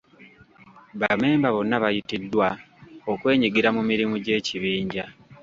[0.99, 2.47] Ba memba bonna bayitiddwa
[3.11, 5.05] okwenyigira mu mirimu gy'ekibinja.